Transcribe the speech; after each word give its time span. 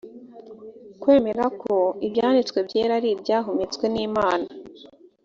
kwemera 1.01 1.43
ko 1.61 1.73
ibyanditswe 2.05 2.57
byera 2.67 2.91
ari 2.99 3.09
ibyahumetswe 3.15 3.85
n’imana 3.93 4.47